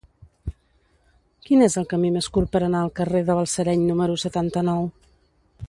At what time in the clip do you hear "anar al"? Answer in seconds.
2.69-2.91